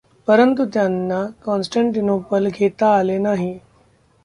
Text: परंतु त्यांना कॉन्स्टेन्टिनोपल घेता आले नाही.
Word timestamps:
परंतु 0.27 0.65
त्यांना 0.65 1.19
कॉन्स्टेन्टिनोपल 1.43 2.47
घेता 2.49 2.95
आले 2.97 3.17
नाही. 3.17 3.57